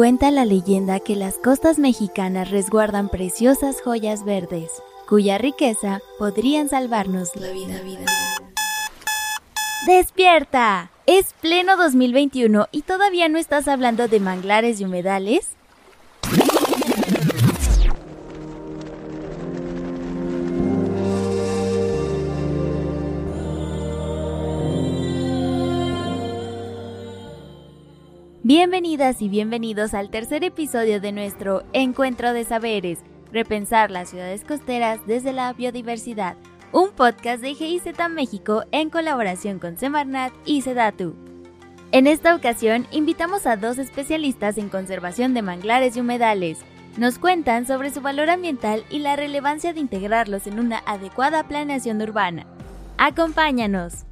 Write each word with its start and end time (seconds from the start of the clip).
Cuenta 0.00 0.30
la 0.30 0.46
leyenda 0.46 0.98
que 0.98 1.14
las 1.14 1.34
costas 1.34 1.78
mexicanas 1.78 2.50
resguardan 2.50 3.10
preciosas 3.10 3.82
joyas 3.82 4.24
verdes, 4.24 4.70
cuya 5.06 5.36
riqueza 5.36 6.00
podrían 6.18 6.70
salvarnos 6.70 7.36
la 7.36 7.50
vida. 7.50 7.82
vida. 7.82 8.06
¡Despierta! 9.86 10.90
Es 11.04 11.34
pleno 11.42 11.76
2021 11.76 12.68
y 12.72 12.80
todavía 12.80 13.28
no 13.28 13.36
estás 13.36 13.68
hablando 13.68 14.08
de 14.08 14.20
manglares 14.20 14.80
y 14.80 14.86
humedales. 14.86 15.50
Bienvenidas 28.52 29.22
y 29.22 29.28
bienvenidos 29.28 29.94
al 29.94 30.10
tercer 30.10 30.42
episodio 30.42 31.00
de 31.00 31.12
nuestro 31.12 31.62
Encuentro 31.72 32.32
de 32.32 32.42
Saberes, 32.42 32.98
repensar 33.30 33.92
las 33.92 34.08
ciudades 34.10 34.44
costeras 34.44 34.98
desde 35.06 35.32
la 35.32 35.52
biodiversidad, 35.52 36.36
un 36.72 36.90
podcast 36.90 37.42
de 37.42 37.54
GIZ 37.54 37.84
México 38.10 38.64
en 38.72 38.90
colaboración 38.90 39.60
con 39.60 39.76
Semarnat 39.78 40.32
y 40.44 40.62
Sedatu. 40.62 41.14
En 41.92 42.08
esta 42.08 42.34
ocasión 42.34 42.88
invitamos 42.90 43.46
a 43.46 43.56
dos 43.56 43.78
especialistas 43.78 44.58
en 44.58 44.68
conservación 44.68 45.32
de 45.32 45.42
manglares 45.42 45.96
y 45.96 46.00
humedales. 46.00 46.58
Nos 46.96 47.20
cuentan 47.20 47.68
sobre 47.68 47.90
su 47.90 48.00
valor 48.00 48.30
ambiental 48.30 48.82
y 48.90 48.98
la 48.98 49.14
relevancia 49.14 49.72
de 49.72 49.78
integrarlos 49.78 50.48
en 50.48 50.58
una 50.58 50.78
adecuada 50.86 51.46
planeación 51.46 52.02
urbana. 52.02 52.46
Acompáñanos. 52.98 54.09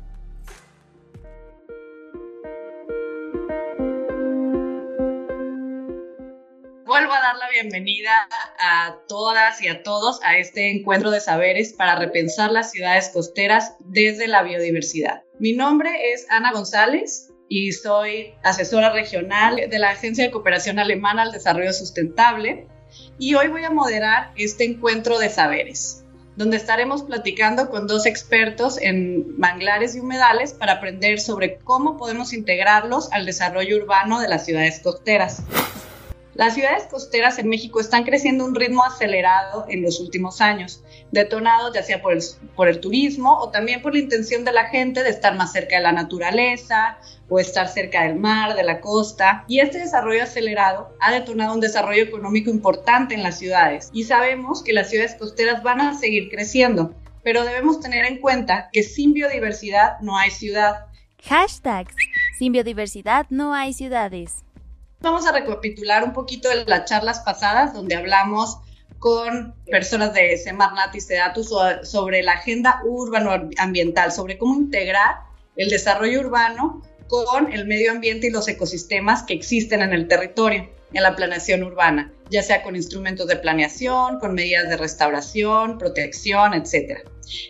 Vuelvo 6.99 7.15
a 7.15 7.21
dar 7.21 7.37
la 7.37 7.49
bienvenida 7.51 8.10
a 8.59 8.96
todas 9.07 9.63
y 9.63 9.68
a 9.68 9.85
todos 9.85 10.18
a 10.24 10.37
este 10.37 10.73
encuentro 10.73 11.13
de 11.13 11.21
saberes 11.21 11.73
para 11.73 11.95
repensar 11.95 12.51
las 12.51 12.73
ciudades 12.73 13.10
costeras 13.10 13.77
desde 13.79 14.27
la 14.27 14.43
biodiversidad. 14.43 15.23
Mi 15.38 15.52
nombre 15.52 16.13
es 16.13 16.27
Ana 16.29 16.51
González 16.51 17.32
y 17.49 17.71
soy 17.71 18.35
asesora 18.43 18.90
regional 18.90 19.60
de 19.71 19.79
la 19.79 19.90
Agencia 19.90 20.24
de 20.24 20.32
Cooperación 20.32 20.80
Alemana 20.80 21.23
al 21.23 21.30
Desarrollo 21.30 21.73
Sustentable 21.73 22.66
y 23.16 23.37
hoy 23.37 23.46
voy 23.46 23.62
a 23.62 23.71
moderar 23.71 24.33
este 24.35 24.65
encuentro 24.65 25.21
de 25.21 25.30
saberes 25.30 26.05
donde 26.35 26.57
estaremos 26.57 27.02
platicando 27.02 27.68
con 27.68 27.87
dos 27.87 28.07
expertos 28.07 28.77
en 28.80 29.38
manglares 29.38 29.95
y 29.95 30.01
humedales 30.01 30.52
para 30.52 30.74
aprender 30.74 31.21
sobre 31.21 31.59
cómo 31.59 31.96
podemos 31.96 32.33
integrarlos 32.33 33.12
al 33.12 33.24
desarrollo 33.27 33.77
urbano 33.77 34.21
de 34.21 34.29
las 34.29 34.45
ciudades 34.45 34.80
costeras. 34.80 35.43
Las 36.38 36.54
ciudades 36.54 36.84
costeras 36.84 37.36
en 37.40 37.48
México 37.48 37.80
están 37.80 38.04
creciendo 38.04 38.44
a 38.44 38.46
un 38.46 38.54
ritmo 38.54 38.84
acelerado 38.84 39.66
en 39.68 39.82
los 39.82 39.98
últimos 39.98 40.40
años, 40.40 40.84
detonados 41.10 41.74
ya 41.74 41.82
sea 41.82 42.00
por 42.00 42.68
el, 42.68 42.78
turismo 42.78 43.36
o 43.40 43.50
también 43.50 43.82
por 43.82 43.92
la 43.92 43.98
intención 43.98 44.44
de 44.44 44.52
la 44.52 44.66
gente 44.68 45.02
de 45.02 45.10
estar 45.10 45.34
más 45.34 45.50
cerca 45.50 45.78
de 45.78 45.82
la 45.82 45.90
naturaleza 45.90 46.98
o 47.28 47.40
estar 47.40 47.66
cerca 47.66 48.04
del 48.04 48.20
mar, 48.20 48.54
de 48.54 48.62
la 48.62 48.80
costa. 48.80 49.44
Y 49.48 49.59
este 49.59 49.78
desarrollo 49.78 50.22
acelerado 50.22 50.94
ha 51.00 51.10
detonado 51.10 51.54
un 51.54 51.60
desarrollo 51.60 52.04
económico 52.04 52.50
importante 52.50 53.16
en 53.16 53.24
las 53.24 53.36
ciudades. 53.36 53.90
Y 53.92 54.04
sabemos 54.04 54.62
que 54.62 54.72
las 54.72 54.90
ciudades 54.90 55.16
costeras 55.16 55.64
van 55.64 55.80
a 55.80 55.98
seguir 55.98 56.30
creciendo, 56.30 56.94
pero 57.24 57.42
debemos 57.42 57.80
tener 57.80 58.04
en 58.04 58.20
cuenta 58.20 58.68
que 58.72 58.84
sin 58.84 59.12
biodiversidad 59.12 59.98
no 60.02 60.16
hay 60.16 60.30
ciudad. 60.30 60.86
Hashtag, 61.24 61.88
sin 62.38 62.52
biodiversidad 62.52 63.26
no 63.28 63.54
hay 63.54 63.72
ciudades. 63.72 64.44
Vamos 65.00 65.27
a 65.27 65.32
recapitular 65.32 66.03
un 66.03 66.12
poquito 66.12 66.49
de 66.49 66.65
las 66.65 66.87
charlas 66.87 67.21
pasadas 67.21 67.72
donde 67.72 67.94
hablamos 67.94 68.59
con 68.99 69.55
personas 69.71 70.12
de 70.12 70.37
Semarnat 70.37 70.93
y 70.95 71.00
Sedatus 71.00 71.55
sobre 71.84 72.22
la 72.22 72.33
agenda 72.33 72.83
urbano-ambiental, 72.84 74.11
sobre 74.11 74.39
cómo 74.39 74.56
integrar 74.56 75.21
el 75.55 75.69
desarrollo 75.69 76.21
urbano 76.21 76.83
con 77.06 77.53
el 77.53 77.67
medio 77.67 77.93
ambiente 77.93 78.27
y 78.27 78.31
los 78.31 78.49
ecosistemas 78.49 79.22
que 79.22 79.34
existen 79.34 79.83
en 79.83 79.93
el 79.93 80.09
territorio, 80.09 80.69
en 80.93 81.03
la 81.03 81.15
planeación 81.15 81.62
urbana, 81.62 82.12
ya 82.28 82.43
sea 82.43 82.65
con 82.65 82.75
instrumentos 82.75 83.28
de 83.28 83.37
planeación, 83.37 84.19
con 84.19 84.34
medidas 84.34 84.69
de 84.69 84.77
restauración, 84.77 85.78
protección, 85.78 86.55
etc. 86.55 87.09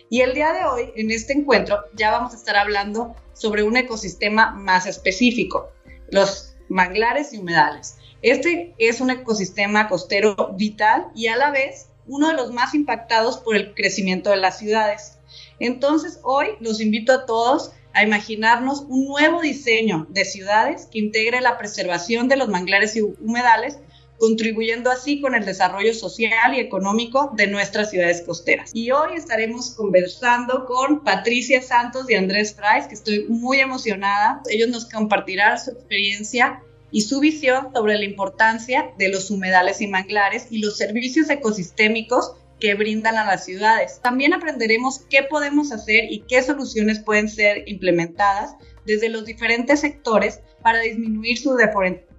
Y 0.09 0.21
el 0.21 0.35
día 0.35 0.53
de 0.53 0.65
hoy, 0.65 0.91
en 0.95 1.09
este 1.09 1.33
encuentro, 1.33 1.83
ya 1.95 2.11
vamos 2.11 2.33
a 2.33 2.37
estar 2.37 2.57
hablando 2.57 3.15
sobre 3.33 3.63
un 3.63 3.75
ecosistema 3.75 4.51
más 4.51 4.85
específico, 4.85 5.71
los 6.11 6.48
manglares 6.69 7.33
y 7.33 7.39
humedales. 7.39 7.97
Este 8.21 8.73
es 8.77 9.01
un 9.01 9.09
ecosistema 9.09 9.87
costero 9.87 10.53
vital 10.55 11.07
y 11.15 11.27
a 11.27 11.35
la 11.35 11.51
vez 11.51 11.89
uno 12.05 12.29
de 12.29 12.33
los 12.33 12.51
más 12.51 12.73
impactados 12.73 13.37
por 13.37 13.55
el 13.55 13.73
crecimiento 13.73 14.29
de 14.29 14.37
las 14.37 14.57
ciudades. 14.57 15.19
Entonces 15.59 16.19
hoy 16.23 16.47
los 16.59 16.81
invito 16.81 17.11
a 17.13 17.25
todos 17.25 17.71
a 17.93 18.03
imaginarnos 18.03 18.81
un 18.87 19.05
nuevo 19.05 19.41
diseño 19.41 20.07
de 20.09 20.25
ciudades 20.25 20.87
que 20.91 20.99
integre 20.99 21.41
la 21.41 21.57
preservación 21.57 22.27
de 22.27 22.37
los 22.37 22.47
manglares 22.47 22.95
y 22.95 23.01
humedales 23.01 23.79
contribuyendo 24.19 24.91
así 24.91 25.21
con 25.21 25.33
el 25.33 25.45
desarrollo 25.45 25.93
social 25.93 26.53
y 26.53 26.59
económico 26.59 27.31
de 27.35 27.47
nuestras 27.47 27.89
ciudades 27.89 28.21
costeras. 28.21 28.71
Y 28.73 28.91
hoy 28.91 29.15
estaremos 29.15 29.71
conversando 29.71 30.65
con 30.65 31.03
Patricia 31.03 31.61
Santos 31.61 32.09
y 32.09 32.15
Andrés 32.15 32.53
Frais, 32.53 32.85
que 32.87 32.95
estoy 32.95 33.25
muy 33.29 33.59
emocionada. 33.59 34.41
Ellos 34.49 34.69
nos 34.69 34.85
compartirán 34.85 35.57
su 35.57 35.71
experiencia 35.71 36.61
y 36.91 37.01
su 37.01 37.19
visión 37.19 37.69
sobre 37.73 37.97
la 37.97 38.05
importancia 38.05 38.91
de 38.97 39.09
los 39.09 39.31
humedales 39.31 39.79
y 39.79 39.87
manglares 39.87 40.47
y 40.49 40.59
los 40.59 40.77
servicios 40.77 41.29
ecosistémicos 41.29 42.33
que 42.59 42.73
brindan 42.75 43.15
a 43.15 43.25
las 43.25 43.45
ciudades. 43.45 44.01
También 44.01 44.33
aprenderemos 44.33 44.99
qué 45.09 45.23
podemos 45.23 45.71
hacer 45.71 46.11
y 46.11 46.25
qué 46.27 46.43
soluciones 46.43 46.99
pueden 46.99 47.29
ser 47.29 47.63
implementadas 47.67 48.55
desde 48.85 49.07
los 49.07 49.23
diferentes 49.23 49.79
sectores 49.79 50.41
para 50.61 50.79
disminuir 50.79 51.37
su 51.37 51.55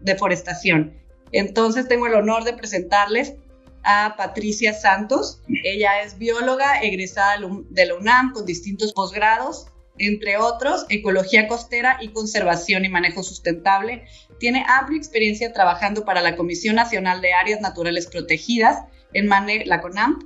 deforestación 0.00 0.99
entonces 1.32 1.88
tengo 1.88 2.06
el 2.06 2.14
honor 2.14 2.44
de 2.44 2.52
presentarles 2.52 3.34
a 3.82 4.14
Patricia 4.16 4.74
Santos. 4.74 5.40
Ella 5.64 6.02
es 6.02 6.18
bióloga 6.18 6.80
egresada 6.82 7.36
de 7.70 7.86
la 7.86 7.94
UNAM 7.94 8.32
con 8.32 8.44
distintos 8.44 8.92
posgrados, 8.92 9.66
entre 9.98 10.38
otros, 10.38 10.86
ecología 10.88 11.46
costera 11.46 11.98
y 12.00 12.08
conservación 12.08 12.84
y 12.84 12.88
manejo 12.88 13.22
sustentable. 13.22 14.04
Tiene 14.38 14.64
amplia 14.66 14.96
experiencia 14.96 15.52
trabajando 15.52 16.04
para 16.04 16.22
la 16.22 16.36
Comisión 16.36 16.76
Nacional 16.76 17.20
de 17.20 17.34
Áreas 17.34 17.60
Naturales 17.60 18.06
Protegidas, 18.06 18.78
en 19.12 19.28
la 19.66 19.80
CONAMP, 19.80 20.22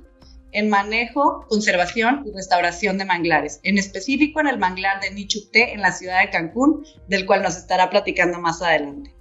en 0.51 0.69
manejo, 0.69 1.45
conservación 1.49 2.23
y 2.25 2.31
restauración 2.31 2.97
de 2.97 3.05
manglares, 3.05 3.59
en 3.63 3.77
específico 3.77 4.39
en 4.39 4.47
el 4.47 4.57
manglar 4.57 5.01
de 5.01 5.11
Nichupté 5.11 5.73
en 5.73 5.81
la 5.81 5.91
ciudad 5.91 6.21
de 6.21 6.29
Cancún, 6.29 6.85
del 7.09 7.25
cual 7.25 7.41
nos 7.41 7.57
estará 7.57 7.89
platicando 7.89 8.39
más 8.39 8.61
adelante. 8.61 9.13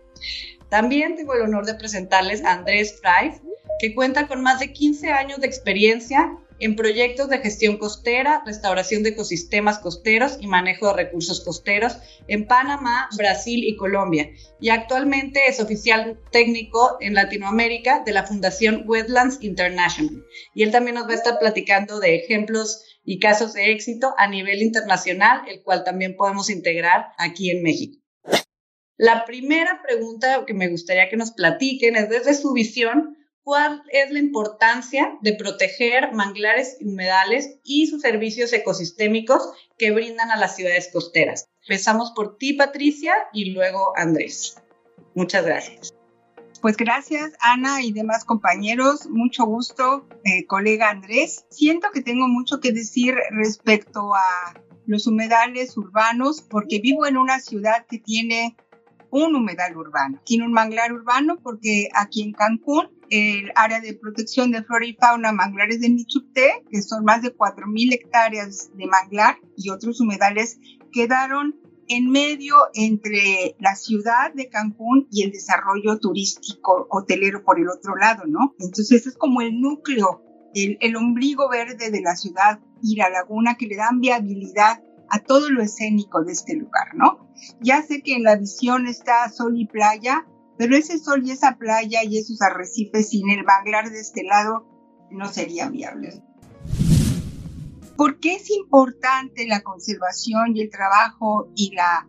También 0.75 1.15
tengo 1.15 1.35
el 1.35 1.43
honor 1.43 1.67
de 1.67 1.77
presentarles 1.77 2.45
a 2.45 2.51
Andrés 2.51 3.01
Fry, 3.01 3.41
que 3.79 3.95
cuenta 3.95 4.27
con 4.27 4.43
más 4.43 4.59
de 4.59 4.73
15 4.73 5.13
años 5.13 5.39
de 5.39 5.47
experiencia 5.47 6.37
en 6.59 6.75
proyectos 6.75 7.29
de 7.29 7.39
gestión 7.39 7.77
costera, 7.77 8.43
restauración 8.45 9.05
de 9.05 9.11
ecosistemas 9.11 9.79
costeros 9.79 10.37
y 10.41 10.49
manejo 10.49 10.89
de 10.89 11.05
recursos 11.05 11.45
costeros 11.45 11.99
en 12.27 12.49
Panamá, 12.49 13.09
Brasil 13.17 13.63
y 13.63 13.77
Colombia. 13.77 14.31
Y 14.59 14.71
actualmente 14.71 15.47
es 15.47 15.61
oficial 15.61 16.19
técnico 16.33 16.97
en 16.99 17.15
Latinoamérica 17.15 18.03
de 18.05 18.13
la 18.13 18.25
Fundación 18.25 18.83
Wetlands 18.85 19.39
International. 19.43 20.25
Y 20.57 20.65
él 20.65 20.73
también 20.73 20.97
nos 20.97 21.07
va 21.07 21.13
a 21.13 21.15
estar 21.15 21.39
platicando 21.39 22.01
de 22.01 22.17
ejemplos 22.17 22.83
y 23.05 23.21
casos 23.21 23.53
de 23.53 23.71
éxito 23.71 24.13
a 24.19 24.27
nivel 24.27 24.61
internacional, 24.61 25.43
el 25.47 25.63
cual 25.63 25.85
también 25.85 26.17
podemos 26.17 26.51
integrar 26.51 27.13
aquí 27.17 27.51
en 27.51 27.63
México. 27.63 28.04
La 28.97 29.25
primera 29.25 29.83
pregunta 29.83 30.45
que 30.47 30.55
me 30.55 30.69
gustaría 30.69 31.09
que 31.09 31.17
nos 31.17 31.33
platiquen 31.33 31.97
es 31.97 32.09
desde 32.09 32.35
su 32.35 32.53
visión, 32.53 33.17
¿cuál 33.43 33.83
es 33.91 34.13
la 34.13 34.21
importancia 34.21 35.19
de 35.21 35.35
proteger 35.35 36.13
manglares 36.13 36.77
y 36.79 36.87
humedales 36.87 37.59
y 37.65 37.89
sus 37.89 38.03
servicios 38.03 38.53
ecosistémicos 38.53 39.51
que 39.79 39.91
brindan 39.91 40.31
a 40.31 40.37
las 40.37 40.55
ciudades 40.55 40.91
costeras? 40.93 41.49
Empezamos 41.63 42.13
por 42.13 42.37
ti, 42.37 42.53
Patricia, 42.53 43.15
y 43.33 43.51
luego 43.51 43.93
Andrés. 43.97 44.63
Muchas 45.17 45.45
gracias. 45.45 45.93
Pues 46.61 46.77
gracias, 46.77 47.33
Ana 47.41 47.83
y 47.83 47.93
demás 47.93 48.25
compañeros. 48.25 49.07
Mucho 49.11 49.45
gusto, 49.45 50.09
eh, 50.25 50.47
colega 50.47 50.91
Andrés. 50.91 51.47
Siento 51.51 51.89
que 51.93 52.01
tengo 52.01 52.29
mucho 52.29 52.61
que 52.61 52.73
decir 52.73 53.17
respecto 53.31 54.15
a 54.15 54.55
los 54.87 55.07
humedales 55.07 55.77
urbanos 55.77 56.43
porque 56.43 56.79
vivo 56.79 57.07
en 57.07 57.17
una 57.17 57.41
ciudad 57.41 57.87
que 57.87 57.99
tiene 57.99 58.57
un 59.15 59.37
humedal 59.37 59.77
urbano. 59.77 60.21
Tiene 60.25 60.45
un 60.45 60.53
manglar 60.53 60.93
urbano 60.93 61.39
porque 61.41 61.89
aquí 61.95 62.23
en 62.23 62.33
Cancún 62.33 62.91
el 63.11 63.53
área 63.55 63.81
de 63.81 63.95
protección 63.95 64.51
de 64.51 64.65
flora 64.65 64.87
y 64.87 64.95
fauna 64.95 65.31
manglares 65.31 65.81
de 65.81 65.89
Nichupté, 65.89 66.65
que 66.69 66.83
son 66.83 67.05
más 67.05 67.23
de 67.23 67.33
4.000 67.37 67.95
hectáreas 67.95 68.71
de 68.75 68.87
manglar 68.87 69.39
y 69.57 69.71
otros 69.71 70.01
humedales, 70.01 70.59
quedaron 70.91 71.55
en 71.87 72.11
medio 72.11 72.57
entre 72.75 73.55
la 73.61 73.77
ciudad 73.77 74.35
de 74.35 74.49
Cancún 74.49 75.07
y 75.13 75.23
el 75.23 75.31
desarrollo 75.31 76.01
turístico 76.01 76.89
hotelero 76.91 77.45
por 77.45 77.61
el 77.61 77.69
otro 77.69 77.95
lado, 77.95 78.25
¿no? 78.27 78.55
Entonces 78.59 79.07
es 79.07 79.17
como 79.17 79.43
el 79.43 79.61
núcleo, 79.61 80.25
el, 80.55 80.77
el 80.81 80.97
ombligo 80.97 81.49
verde 81.49 81.93
de 81.93 82.01
la 82.01 82.17
ciudad 82.17 82.59
y 82.83 82.97
la 82.97 83.11
laguna 83.11 83.55
que 83.57 83.67
le 83.67 83.77
dan 83.77 84.01
viabilidad 84.01 84.83
a 85.11 85.21
todo 85.21 85.51
lo 85.51 85.63
escénico 85.63 86.25
de 86.25 86.33
este 86.33 86.55
lugar, 86.55 86.95
¿no? 86.95 87.29
Ya 87.61 87.83
sé 87.83 88.03
que 88.03 88.15
en 88.15 88.23
la 88.23 88.37
visión 88.37 88.87
está 88.87 89.29
sol 89.31 89.59
y 89.59 89.67
playa, 89.67 90.27
pero 90.57 90.77
ese 90.77 90.99
sol 90.99 91.23
y 91.25 91.31
esa 91.31 91.57
playa 91.57 92.05
y 92.05 92.19
esos 92.19 92.41
arrecifes 92.43 93.11
sin 93.11 93.31
el 93.31 93.45
manglar 93.45 93.91
de 93.91 94.01
este 94.01 94.23
lado 94.23 94.67
no 95.11 95.29
sería 95.29 95.69
viable. 95.69 96.23
¿Por 97.97 98.19
qué 98.19 98.35
es 98.35 98.51
importante 98.51 99.47
la 99.47 99.63
conservación 99.63 100.57
y 100.57 100.63
el 100.63 100.71
trabajo 100.71 101.49
y 101.55 101.75
la 101.75 102.09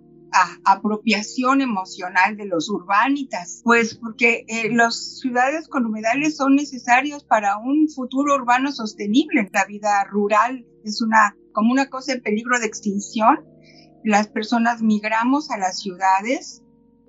apropiación 0.66 1.62
emocional 1.62 2.36
de 2.36 2.46
los 2.46 2.70
urbanitas? 2.70 3.62
Pues 3.64 3.96
porque 3.96 4.46
eh, 4.48 4.74
las 4.74 5.20
ciudades 5.20 5.68
con 5.68 5.86
humedales 5.86 6.38
son 6.38 6.56
necesarios 6.56 7.24
para 7.24 7.58
un 7.58 7.88
futuro 7.88 8.36
urbano 8.36 8.72
sostenible. 8.72 9.50
La 9.54 9.66
vida 9.66 10.04
rural 10.06 10.66
es 10.84 11.02
una 11.02 11.36
como 11.56 11.72
una 11.72 11.90
cosa 11.90 12.14
en 12.14 12.22
peligro 12.22 12.60
de 12.60 12.68
extinción. 12.68 13.44
Las 14.04 14.28
personas 14.28 14.84
migramos 14.84 15.50
a 15.50 15.58
las 15.58 15.80
ciudades. 15.80 16.62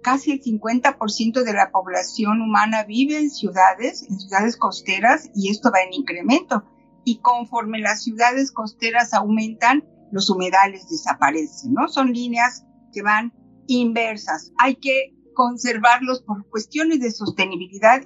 Casi 0.02 0.30
el 0.32 0.40
50% 0.40 1.42
de 1.42 1.52
la 1.52 1.70
población 1.70 2.40
humana 2.40 2.84
vive 2.84 3.18
en 3.18 3.28
ciudades, 3.28 4.06
en 4.08 4.18
ciudades 4.18 4.56
costeras, 4.56 5.28
y 5.34 5.50
esto 5.50 5.70
va 5.70 5.82
en 5.82 5.92
incremento 5.92 6.64
y 7.06 7.20
conforme 7.20 7.78
las 7.78 8.02
ciudades 8.02 8.50
costeras 8.50 9.14
aumentan, 9.14 9.84
los 10.10 10.28
humedales 10.28 10.88
desaparecen, 10.90 11.72
¿no? 11.72 11.86
Son 11.86 12.12
líneas 12.12 12.66
que 12.92 13.02
van 13.02 13.32
inversas. 13.68 14.52
Hay 14.58 14.74
que 14.74 15.14
conservarlos 15.32 16.22
por 16.22 16.48
cuestiones 16.48 16.98
de 16.98 17.12
sostenibilidad. 17.12 18.02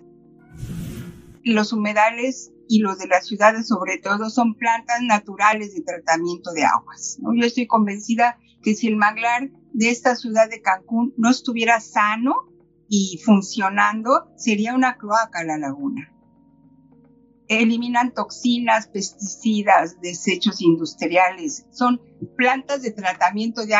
Los 1.44 1.72
humedales 1.72 2.52
y 2.70 2.78
los 2.78 2.99
de 2.99 3.08
las 3.08 3.26
ciudades 3.26 3.67
sobre 3.67 3.99
todo 3.99 4.31
son 4.31 4.55
plantas 4.55 5.02
naturales 5.02 5.75
de 5.75 5.82
tratamiento 5.82 6.52
de 6.52 6.62
aguas. 6.62 7.19
¿no? 7.20 7.34
Yo 7.34 7.44
estoy 7.44 7.67
convencida 7.67 8.38
que 8.62 8.76
si 8.76 8.87
el 8.87 8.94
manglar 8.94 9.50
de 9.72 9.90
esta 9.90 10.14
ciudad 10.14 10.49
de 10.49 10.62
Cancún 10.62 11.12
no 11.17 11.31
estuviera 11.31 11.81
sano 11.81 12.49
y 12.88 13.20
funcionando, 13.25 14.31
sería 14.37 14.76
una 14.76 14.96
cloaca 14.96 15.43
la 15.43 15.58
laguna 15.58 16.12
eliminan 17.49 18.14
toxinas, 18.14 18.87
pesticidas, 18.87 20.00
desechos 20.00 20.61
industriales. 20.61 21.66
Son 21.73 22.00
plantas 22.37 22.82
de 22.82 22.93
tratamiento 22.93 23.62
de, 23.62 23.75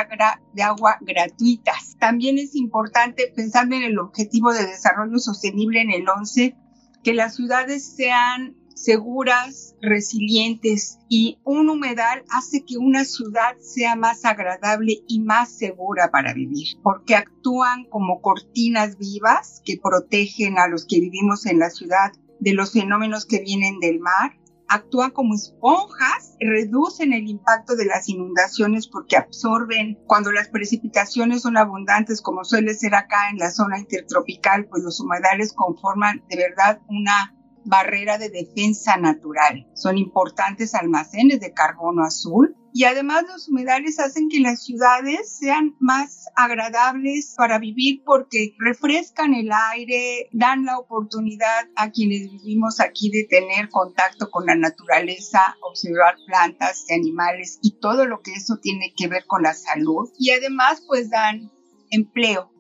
de, 0.55 0.63
agua 0.65 0.99
gratuitas. 1.03 1.97
También 2.01 2.39
es 2.39 2.57
importante 2.57 3.33
pensar 3.33 3.67
en 3.67 3.85
el 3.85 4.01
objetivo 4.01 4.53
de 4.53 4.67
desarrollo 4.67 5.21
sostenible 5.21 5.83
en 5.83 5.93
el 5.93 6.09
11, 6.09 6.57
que 7.05 7.15
las 7.15 7.37
ciudades 7.37 7.95
sean 7.95 8.57
seguras, 8.75 9.77
resilientes 9.81 10.99
y 11.09 11.39
un 11.45 11.69
humedal 11.69 12.25
hace 12.31 12.65
que 12.65 12.79
una 12.79 13.05
ciudad 13.05 13.57
sea 13.61 13.97
más 13.97 14.25
agradable 14.25 15.03
y 15.07 15.21
más 15.21 15.57
segura 15.57 16.11
para 16.11 16.33
vivir, 16.35 16.79
porque 16.83 17.15
actúan 17.15 17.85
como 17.91 18.21
cortinas 18.21 18.99
vivas 18.99 19.63
que 19.65 19.79
protegen 19.83 20.59
a 20.59 20.69
los 20.69 20.87
que 20.87 21.01
vivimos 21.01 21.47
en 21.47 21.59
la 21.59 21.71
ciudad 21.71 22.13
de 22.39 22.55
los 22.55 22.73
fenómenos 22.73 23.27
que 23.27 23.41
vienen 23.41 23.81
del 23.81 24.01
mar, 24.01 24.33
actúan 24.71 25.11
como 25.11 25.35
esponjas, 25.35 26.37
reducen 26.39 27.13
el 27.13 27.29
impacto 27.29 27.75
de 27.75 27.87
las 27.87 28.09
inundaciones 28.09 28.87
porque 28.87 29.17
absorben. 29.17 29.99
Cuando 30.07 30.31
las 30.31 30.49
precipitaciones 30.49 31.43
son 31.43 31.57
abundantes 31.57 32.23
como 32.23 32.45
suele 32.45 32.73
ser 32.75 32.95
acá 32.95 33.31
en 33.31 33.39
la 33.39 33.51
zona 33.51 33.81
intertropical, 33.81 34.67
pues 34.71 34.85
los 34.85 35.01
humedales 35.01 35.53
conforman 35.53 36.23
de 36.31 36.37
verdad 36.37 36.81
una 36.89 37.35
barrera 37.65 38.19
de 38.19 38.31
defensa 38.31 38.97
natural. 38.97 39.67
Son 39.75 39.99
importantes 39.99 40.75
almacenes 40.75 41.41
de 41.41 41.53
carbono 41.53 42.03
azul 42.03 42.57
y 42.73 42.85
además 42.85 43.25
los 43.27 43.49
humedales 43.49 43.99
hacen 43.99 44.29
que 44.29 44.41
las 44.41 44.65
ciudades 44.65 45.37
sean 45.39 45.75
más 45.81 46.27
agradables 46.37 47.35
para 47.37 47.59
vivir 47.59 48.03
porque 48.05 48.55
refrescan 48.59 49.35
el 49.35 49.51
aire, 49.73 50.29
dan 50.33 50.65
la 50.65 50.79
oportunidad 50.79 51.69
a 51.75 51.91
quienes 51.91 52.31
vivimos 52.31 52.81
aquí 52.81 53.11
de 53.11 53.27
tener 53.29 53.69
contacto 53.71 54.31
con 54.31 54.47
la 54.47 54.55
naturaleza, 54.55 55.41
observar 55.69 56.17
plantas 56.27 56.85
y 56.89 56.95
animales 56.95 57.59
y 57.63 57.79
todo 57.81 58.07
lo 58.07 58.21
que 58.21 58.33
eso 58.33 58.59
tiene 58.63 58.93
que 58.97 59.09
ver 59.09 59.25
con 59.27 59.43
la 59.43 59.55
salud 59.55 60.09
y 60.19 60.31
además 60.31 60.83
pues 60.87 61.11
dan 61.11 61.51
empleo. 61.91 62.53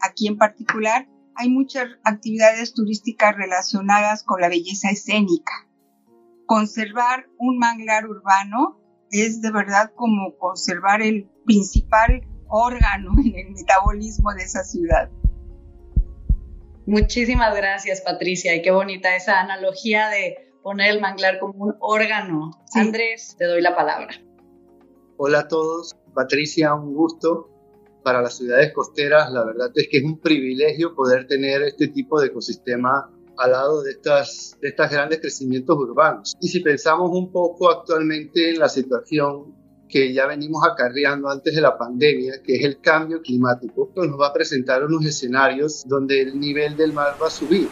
Aquí 0.00 0.26
en 0.26 0.36
particular 0.36 1.08
hay 1.36 1.50
muchas 1.50 1.88
actividades 2.04 2.74
turísticas 2.74 3.36
relacionadas 3.36 4.22
con 4.22 4.40
la 4.40 4.48
belleza 4.48 4.90
escénica. 4.90 5.52
Conservar 6.46 7.26
un 7.38 7.58
manglar 7.58 8.06
urbano 8.06 8.80
es 9.10 9.40
de 9.40 9.50
verdad 9.50 9.92
como 9.94 10.36
conservar 10.38 11.02
el 11.02 11.28
principal 11.44 12.22
órgano 12.48 13.12
en 13.24 13.38
el 13.38 13.50
metabolismo 13.52 14.32
de 14.34 14.42
esa 14.42 14.62
ciudad. 14.62 15.10
Muchísimas 16.86 17.56
gracias, 17.56 18.02
Patricia, 18.02 18.54
y 18.54 18.62
qué 18.62 18.70
bonita 18.70 19.16
esa 19.16 19.40
analogía 19.40 20.08
de 20.08 20.52
poner 20.62 20.90
el 20.90 21.00
manglar 21.00 21.38
como 21.38 21.64
un 21.64 21.76
órgano. 21.80 22.50
Andrés, 22.74 23.36
te 23.38 23.46
doy 23.46 23.62
la 23.62 23.74
palabra. 23.74 24.14
Hola 25.16 25.40
a 25.40 25.48
todos, 25.48 25.96
Patricia, 26.14 26.74
un 26.74 26.94
gusto 26.94 27.53
para 28.04 28.22
las 28.22 28.36
ciudades 28.36 28.72
costeras, 28.72 29.32
la 29.32 29.44
verdad 29.44 29.72
es 29.74 29.88
que 29.90 29.98
es 29.98 30.04
un 30.04 30.20
privilegio 30.20 30.94
poder 30.94 31.26
tener 31.26 31.62
este 31.62 31.88
tipo 31.88 32.20
de 32.20 32.28
ecosistema 32.28 33.10
al 33.36 33.50
lado 33.50 33.82
de 33.82 33.92
estas, 33.92 34.56
de 34.60 34.68
estos 34.68 34.90
grandes 34.90 35.20
crecimientos 35.20 35.76
urbanos. 35.76 36.34
Y 36.40 36.48
si 36.48 36.60
pensamos 36.60 37.10
un 37.10 37.32
poco 37.32 37.70
actualmente 37.70 38.50
en 38.50 38.60
la 38.60 38.68
situación 38.68 39.54
que 39.88 40.12
ya 40.12 40.26
venimos 40.26 40.62
acarreando 40.64 41.28
antes 41.28 41.54
de 41.54 41.60
la 41.60 41.76
pandemia, 41.76 42.42
que 42.42 42.56
es 42.56 42.64
el 42.64 42.80
cambio 42.80 43.20
climático, 43.22 43.90
pues 43.94 44.08
nos 44.08 44.20
va 44.20 44.28
a 44.28 44.32
presentar 44.32 44.84
unos 44.84 45.04
escenarios 45.04 45.84
donde 45.86 46.20
el 46.20 46.38
nivel 46.38 46.76
del 46.76 46.92
mar 46.92 47.16
va 47.20 47.28
a 47.28 47.30
subir. 47.30 47.68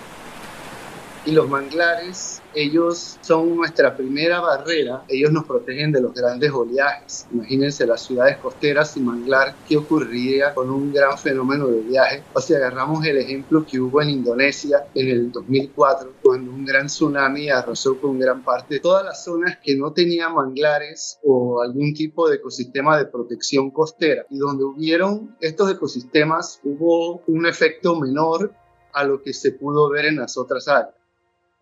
Y 1.24 1.30
los 1.30 1.48
manglares 1.48 2.42
ellos 2.54 3.18
son 3.20 3.56
nuestra 3.56 3.96
primera 3.96 4.40
barrera, 4.40 5.04
ellos 5.08 5.30
nos 5.30 5.44
protegen 5.44 5.92
de 5.92 6.00
los 6.00 6.12
grandes 6.12 6.50
oleajes. 6.50 7.26
Imagínense 7.32 7.86
las 7.86 8.02
ciudades 8.02 8.38
costeras 8.38 8.92
sin 8.92 9.04
manglar, 9.04 9.54
¿qué 9.68 9.76
ocurriría 9.76 10.52
con 10.52 10.68
un 10.68 10.92
gran 10.92 11.16
fenómeno 11.16 11.68
de 11.68 11.80
viaje? 11.80 12.24
O 12.34 12.40
si 12.40 12.54
agarramos 12.54 13.04
el 13.06 13.18
ejemplo 13.18 13.64
que 13.64 13.80
hubo 13.80 14.02
en 14.02 14.10
Indonesia 14.10 14.84
en 14.94 15.08
el 15.08 15.32
2004, 15.32 16.12
cuando 16.22 16.50
un 16.50 16.64
gran 16.64 16.86
tsunami 16.86 17.50
arrasó 17.50 18.00
con 18.00 18.18
gran 18.18 18.42
parte 18.42 18.80
todas 18.80 19.04
las 19.04 19.24
zonas 19.24 19.58
que 19.62 19.76
no 19.76 19.92
tenían 19.92 20.34
manglares 20.34 21.18
o 21.22 21.62
algún 21.62 21.94
tipo 21.94 22.28
de 22.28 22.36
ecosistema 22.36 22.98
de 22.98 23.06
protección 23.06 23.70
costera. 23.70 24.26
Y 24.28 24.38
donde 24.38 24.64
hubieron 24.64 25.36
estos 25.40 25.70
ecosistemas, 25.70 26.60
hubo 26.64 27.22
un 27.28 27.46
efecto 27.46 27.98
menor 27.98 28.52
a 28.92 29.04
lo 29.04 29.22
que 29.22 29.32
se 29.32 29.52
pudo 29.52 29.88
ver 29.88 30.06
en 30.06 30.16
las 30.16 30.36
otras 30.36 30.68
áreas. 30.68 31.01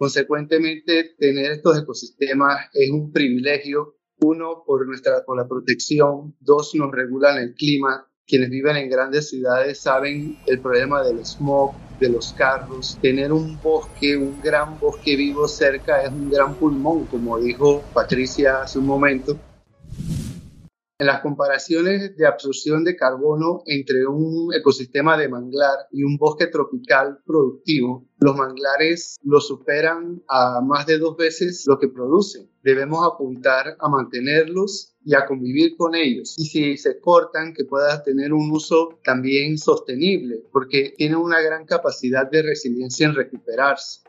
Consecuentemente, 0.00 1.14
tener 1.19 1.52
estos 1.52 1.78
ecosistemas 1.78 2.71
es 2.73 2.88
un 2.88 3.12
privilegio. 3.12 3.99
Uno, 4.23 4.62
por, 4.64 4.87
nuestra, 4.87 5.23
por 5.26 5.37
la 5.37 5.47
protección. 5.47 6.35
Dos, 6.40 6.75
nos 6.75 6.90
regulan 6.90 7.37
el 7.37 7.54
clima. 7.54 8.11
Quienes 8.26 8.49
viven 8.49 8.76
en 8.76 8.88
grandes 8.88 9.28
ciudades 9.28 9.78
saben 9.78 10.38
el 10.47 10.59
problema 10.61 11.02
del 11.02 11.23
smog, 11.26 11.75
de 11.99 12.09
los 12.09 12.33
carros. 12.33 12.99
Tener 13.02 13.30
un 13.30 13.61
bosque, 13.61 14.16
un 14.16 14.40
gran 14.40 14.80
bosque 14.80 15.16
vivo 15.16 15.47
cerca 15.47 16.02
es 16.02 16.11
un 16.11 16.30
gran 16.30 16.54
pulmón, 16.54 17.04
como 17.04 17.38
dijo 17.38 17.85
Patricia 17.92 18.62
hace 18.62 18.78
un 18.78 18.87
momento. 18.87 19.38
En 21.00 21.07
las 21.07 21.23
comparaciones 21.23 22.14
de 22.19 22.26
absorción 22.26 22.85
de 22.85 22.95
carbono 22.95 23.62
entre 23.64 24.07
un 24.07 24.52
ecosistema 24.52 25.16
de 25.16 25.30
manglar 25.30 25.87
y 25.90 26.02
un 26.02 26.19
bosque 26.19 26.49
tropical 26.49 27.21
productivo, 27.25 28.07
los 28.19 28.37
manglares 28.37 29.16
lo 29.25 29.40
superan 29.40 30.23
a 30.28 30.61
más 30.61 30.85
de 30.85 30.99
dos 30.99 31.16
veces 31.16 31.64
lo 31.66 31.78
que 31.78 31.88
producen. 31.88 32.50
Debemos 32.62 33.11
apuntar 33.11 33.78
a 33.80 33.88
mantenerlos 33.88 34.95
y 35.02 35.14
a 35.14 35.25
convivir 35.25 35.75
con 35.78 35.95
ellos. 35.95 36.35
Y 36.37 36.45
si 36.45 36.76
se 36.76 37.00
cortan, 37.00 37.54
que 37.54 37.64
puedan 37.64 38.02
tener 38.02 38.35
un 38.35 38.50
uso 38.50 38.99
también 39.02 39.57
sostenible, 39.57 40.45
porque 40.52 40.92
tienen 40.99 41.16
una 41.16 41.40
gran 41.40 41.64
capacidad 41.64 42.30
de 42.30 42.42
resiliencia 42.42 43.07
en 43.07 43.14
recuperarse. 43.14 44.02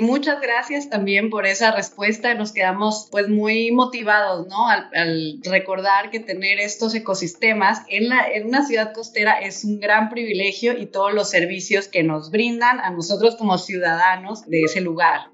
Muchas 0.00 0.40
gracias 0.40 0.88
también 0.88 1.28
por 1.28 1.44
esa 1.44 1.72
respuesta. 1.72 2.32
Nos 2.34 2.52
quedamos 2.52 3.08
pues 3.10 3.28
muy 3.28 3.70
motivados, 3.70 4.46
¿no? 4.46 4.66
Al, 4.66 5.40
recordar 5.44 6.10
que 6.10 6.20
tener 6.20 6.58
estos 6.58 6.94
ecosistemas 6.94 7.82
en, 7.88 8.08
la, 8.08 8.26
en 8.26 8.46
una 8.46 8.64
ciudad 8.64 8.94
costera 8.94 9.38
es 9.40 9.62
un 9.64 9.78
gran 9.78 10.08
privilegio 10.08 10.76
y 10.78 10.86
todos 10.86 11.12
los 11.12 11.28
servicios 11.28 11.86
que 11.86 12.02
nos 12.02 12.30
brindan 12.30 12.80
a 12.80 12.90
nosotros 12.90 13.36
como 13.36 13.58
ciudadanos 13.58 14.46
de 14.46 14.62
ese 14.62 14.80
lugar. 14.80 15.30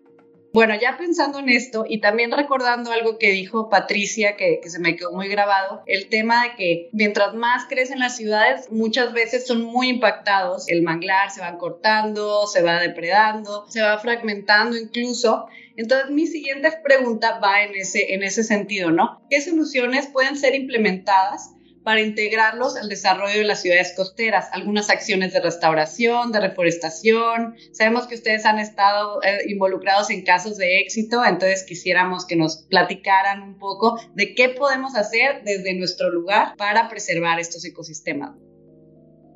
Bueno, 0.57 0.73
ya 0.81 0.97
pensando 0.97 1.39
en 1.39 1.51
esto 1.51 1.85
y 1.87 2.01
también 2.01 2.33
recordando 2.33 2.91
algo 2.91 3.19
que 3.19 3.31
dijo 3.31 3.69
Patricia, 3.69 4.37
que, 4.37 4.59
se 4.65 4.79
me 4.79 4.97
quedó 4.97 5.13
muy 5.13 5.29
grabado, 5.29 5.83
el 5.85 6.09
tema 6.09 6.45
de 6.45 6.55
que 6.57 6.89
mientras 6.93 7.35
más 7.35 7.67
crecen 7.67 7.99
las 7.99 8.17
ciudades, 8.17 8.73
muchas 8.73 9.13
veces 9.13 9.47
son 9.47 9.61
muy 9.61 9.91
impactados. 9.91 10.67
El 10.69 10.81
manglar 10.81 11.31
se 11.31 11.43
va 11.43 11.59
cortando, 11.59 12.47
se 12.47 12.63
va 12.63 12.81
depredando, 12.81 13.67
se 13.69 13.83
va 13.83 13.99
fragmentando 13.99 14.79
incluso. 14.79 15.45
Entonces, 15.77 16.09
mi 16.09 16.27
siguiente 16.27 16.73
pregunta 16.83 17.39
va 17.39 17.63
en 17.63 17.75
ese, 17.75 18.15
en 18.15 18.23
ese 18.23 18.43
sentido, 18.43 18.91
¿no? 18.91 19.21
¿Qué 19.29 19.43
soluciones 19.43 20.07
pueden 20.07 20.39
ser 20.39 20.55
implementadas 20.55 21.51
para 21.87 22.01
integrarlos 22.01 22.77
al 22.77 22.89
desarrollo 22.89 23.39
de 23.39 23.45
las 23.45 23.63
ciudades 23.63 23.93
costeras, 23.97 24.49
algunas 24.51 24.91
acciones 24.91 25.33
de 25.33 25.41
restauración, 25.41 26.33
de 26.33 26.41
reforestación. 26.41 27.55
Sabemos 27.71 28.09
que 28.09 28.17
ustedes 28.17 28.45
han 28.45 28.59
estado 28.59 29.23
eh, 29.23 29.45
involucrados 29.47 30.11
en 30.11 30.25
casos 30.25 30.57
de 30.57 30.81
éxito, 30.81 31.25
entonces 31.25 31.63
quisiéramos 31.63 32.27
que 32.27 32.35
nos 32.35 32.67
platicaran 32.69 33.41
un 33.41 33.57
poco 33.57 34.01
de 34.17 34.35
qué 34.35 34.49
podemos 34.49 34.97
hacer 34.97 35.45
desde 35.45 35.79
nuestro 35.79 36.11
lugar 36.11 36.57
para 36.57 36.89
preservar 36.89 37.39
estos 37.39 37.65
ecosistemas. 37.65 38.35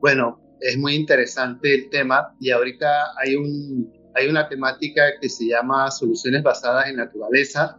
Bueno, 0.00 0.40
es 0.59 0.76
muy 0.76 0.97
interesante 0.97 1.73
el 1.73 1.88
tema 1.88 2.35
y 2.40 2.50
ahorita 2.50 3.12
hay, 3.16 3.37
hay 4.16 4.26
una 4.26 4.49
temática 4.49 5.02
que 5.21 5.28
se 5.28 5.47
llama 5.47 5.88
soluciones 5.92 6.42
basadas 6.42 6.88
en 6.88 6.97
naturaleza, 6.97 7.78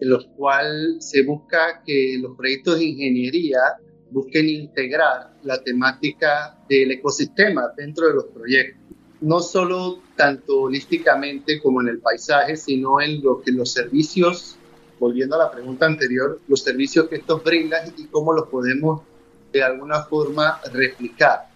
en 0.00 0.10
los 0.10 0.26
cuales 0.36 1.08
se 1.08 1.22
busca 1.22 1.84
que 1.86 2.16
los 2.20 2.36
proyectos 2.36 2.80
de 2.80 2.84
ingeniería 2.86 3.58
busquen 4.10 4.48
integrar 4.48 5.34
la 5.42 5.62
temática 5.62 6.58
del 6.68 6.92
ecosistema 6.92 7.72
dentro 7.76 8.08
de 8.08 8.14
los 8.14 8.24
proyectos, 8.26 8.82
no 9.20 9.40
solo 9.40 10.00
tanto 10.16 10.62
holísticamente 10.62 11.60
como 11.60 11.80
en 11.80 11.88
el 11.88 11.98
paisaje, 11.98 12.56
sino 12.56 13.00
en 13.00 13.22
lo 13.22 13.40
que 13.40 13.52
los 13.52 13.72
servicios, 13.72 14.56
volviendo 14.98 15.36
a 15.36 15.44
la 15.44 15.50
pregunta 15.50 15.86
anterior, 15.86 16.40
los 16.48 16.62
servicios 16.62 17.08
que 17.08 17.16
estos 17.16 17.42
brindan 17.42 17.92
y 17.96 18.06
cómo 18.06 18.32
los 18.32 18.48
podemos 18.48 19.02
de 19.52 19.62
alguna 19.62 20.02
forma 20.04 20.60
replicar. 20.72 21.48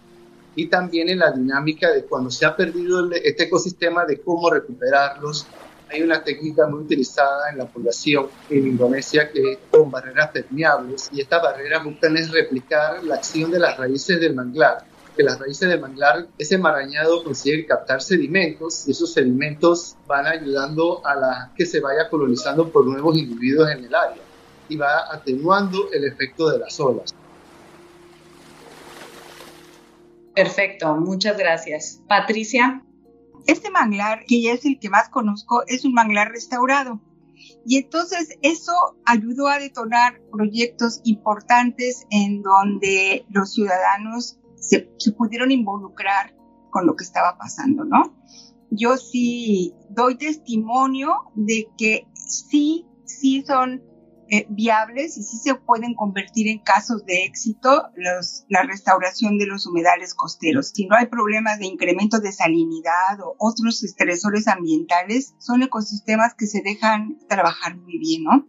Y 0.55 0.67
también 0.67 1.09
en 1.09 1.21
la 1.21 1.33
dinámica 1.33 1.91
de 1.91 2.05
cuando 2.05 2.31
se 2.31 2.45
ha 2.45 2.55
perdido 2.55 3.11
este 3.13 3.45
ecosistema, 3.45 4.05
de 4.05 4.21
cómo 4.21 4.51
recuperarlos 4.51 5.47
hay 5.93 6.03
una 6.03 6.23
técnica 6.25 6.67
muy 6.67 6.81
utilizada 6.81 7.51
en 7.51 7.59
la 7.59 7.67
población 7.67 8.29
en 8.49 8.67
Indonesia 8.67 9.31
que 9.31 9.53
es 9.53 9.59
con 9.71 9.91
barreras 9.91 10.31
permeables 10.31 11.11
y 11.13 11.21
estas 11.21 11.43
barreras 11.43 11.85
buscan 11.85 12.17
es 12.17 12.31
replicar 12.31 13.05
la 13.05 13.17
acción 13.17 13.51
de 13.51 13.59
las 13.59 13.77
raíces 13.77 14.19
del 14.21 14.35
manglar 14.35 14.85
que 15.17 15.23
las 15.23 15.39
raíces 15.39 15.69
del 15.69 15.81
manglar, 15.81 16.27
ese 16.39 16.59
marañado 16.59 17.23
consigue 17.23 17.67
captar 17.67 18.01
sedimentos 18.01 18.89
y 18.89 18.93
esos 18.93 19.13
sedimentos 19.13 19.97
van 20.07 20.27
ayudando 20.27 21.07
a 21.07 21.15
la 21.15 21.53
que 21.57 21.67
se 21.67 21.81
vaya 21.81 22.09
colonizando 22.09 22.71
por 22.71 22.87
nuevos 22.87 23.17
individuos 23.17 23.71
en 23.71 23.85
el 23.85 23.95
área 23.95 24.23
y 24.69 24.77
va 24.77 25.13
atenuando 25.13 25.91
el 25.93 26.05
efecto 26.05 26.49
de 26.49 26.59
las 26.59 26.79
olas. 26.81 27.15
Perfecto, 30.35 30.95
muchas 30.95 31.37
gracias. 31.37 32.01
Patricia. 32.09 32.83
Este 33.47 33.71
manglar, 33.71 34.25
que 34.27 34.41
ya 34.41 34.53
es 34.53 34.65
el 34.65 34.79
que 34.79 34.91
más 34.91 35.09
conozco, 35.09 35.63
es 35.67 35.85
un 35.85 35.95
manglar 35.95 36.31
restaurado. 36.31 37.01
Y 37.65 37.77
entonces 37.77 38.39
eso 38.43 38.73
ayudó 39.05 39.49
a 39.49 39.59
detonar 39.59 40.21
proyectos 40.31 41.01
importantes 41.05 42.07
en 42.11 42.43
donde 42.43 43.25
los 43.31 43.53
ciudadanos 43.53 44.39
se, 44.57 44.89
pudieron 45.17 45.51
involucrar 45.51 46.35
con 46.71 46.87
lo 46.87 46.97
que 46.97 47.05
estaba 47.05 47.37
pasando, 47.39 47.85
¿no? 47.85 48.17
Yo 48.71 48.97
sí 48.97 49.75
doy 49.91 50.17
testimonio 50.17 51.31
de 51.35 51.69
que 51.77 52.07
sí, 52.15 52.87
sí 53.05 53.45
son 53.47 53.83
eh, 54.35 54.47
viables 54.49 55.19
y 55.19 55.25
sí 55.25 55.37
se 55.37 55.55
pueden 55.57 55.93
convertir 55.93 56.49
en 56.49 56.61
casos 56.61 57.05
de 57.05 57.25
éxito 57.25 57.91
la 58.49 58.63
restauración 58.63 59.37
de 59.37 59.45
los 59.45 59.67
humedales 59.67 60.15
costeros. 60.15 60.71
Si 60.75 60.87
no 60.87 60.97
hay 60.97 61.05
problemas 61.09 61.59
de 61.59 61.67
incremento 61.67 62.19
de 62.19 62.33
salinidad 62.33 63.21
o 63.23 63.37
otros 63.39 63.85
estresores 63.85 64.49
ambientales, 64.49 65.35
son 65.39 65.63
ecosistemas 65.63 66.33
que 66.33 66.47
se 66.47 66.63
dejan 66.63 67.19
trabajar 67.29 67.77
muy 67.77 67.99
bien, 67.99 68.23
¿no? 68.23 68.49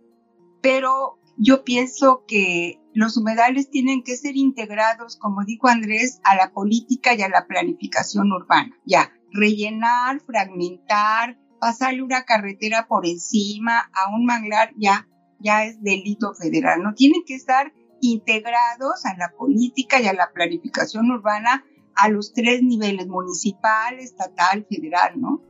Pero 0.61 1.19
yo 1.35 1.65
pienso 1.65 2.23
que 2.29 2.79
los 2.93 3.17
humedales 3.17 3.69
tienen 3.69 4.03
que 4.03 4.15
ser 4.15 4.37
integrados, 4.37 5.17
como 5.17 5.43
dijo 5.43 5.67
Andrés, 5.67 6.21
a 6.23 6.37
la 6.37 6.53
política 6.53 7.13
y 7.13 7.23
a 7.23 7.27
la 7.27 7.45
planificación 7.45 8.31
urbana. 8.31 8.73
Ya, 8.85 9.11
rellenar, 9.33 10.21
fragmentar, 10.21 11.37
pasarle 11.59 12.03
una 12.03 12.23
carretera 12.23 12.87
por 12.87 13.05
encima 13.05 13.91
a 13.93 14.15
un 14.15 14.23
manglar, 14.23 14.71
ya 14.77 15.09
ya 15.43 15.65
es 15.65 15.81
delito 15.83 16.33
federal, 16.33 16.81
¿no? 16.81 16.93
Tienen 16.93 17.23
que 17.25 17.35
estar 17.35 17.73
integrados 18.01 19.05
a 19.05 19.15
la 19.17 19.31
política 19.37 20.01
y 20.01 20.07
a 20.07 20.13
la 20.13 20.31
planificación 20.33 21.11
urbana 21.11 21.63
a 21.95 22.09
los 22.09 22.33
tres 22.33 22.63
niveles, 22.63 23.07
municipal, 23.07 23.99
estatal, 23.99 24.65
federal, 24.69 25.19
¿no? 25.19 25.41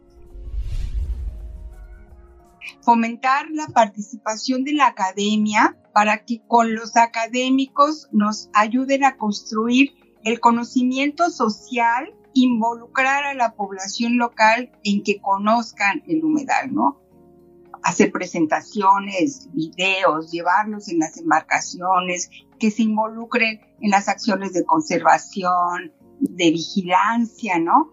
Fomentar 2.82 3.50
la 3.52 3.68
participación 3.68 4.64
de 4.64 4.74
la 4.74 4.88
academia 4.88 5.78
para 5.94 6.26
que 6.26 6.42
con 6.48 6.74
los 6.76 6.98
académicos 6.98 8.10
nos 8.12 8.50
ayuden 8.54 9.06
a 9.06 9.16
construir 9.16 9.94
el 10.24 10.40
conocimiento 10.40 11.30
social, 11.30 12.14
involucrar 12.34 13.26
a 13.26 13.34
la 13.34 13.54
población 13.54 14.18
local 14.18 14.72
en 14.84 15.04
que 15.04 15.22
conozcan 15.22 16.04
el 16.08 16.24
humedal, 16.24 16.74
¿no? 16.74 17.03
Hacer 17.84 18.12
presentaciones, 18.12 19.50
videos, 19.54 20.32
llevarlos 20.32 20.90
en 20.90 21.00
las 21.00 21.18
embarcaciones, 21.18 22.30
que 22.60 22.72
se 22.72 22.84
involucren 22.84 23.60
en 23.82 23.92
las 23.92 24.08
acciones 24.08 24.54
de 24.54 24.64
conservación, 24.64 25.92
de 26.20 26.52
vigilancia, 26.52 27.60
¿no? 27.60 27.92